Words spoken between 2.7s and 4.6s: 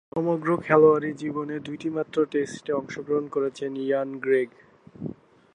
অংশগ্রহণ করেছেন ইয়ান গ্রেগ।